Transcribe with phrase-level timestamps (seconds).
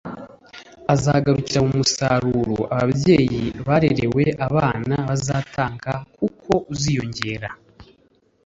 [0.93, 7.49] azagarukira mu musaruro ababyeyi barerewe abana bazatanga kuko uziyongera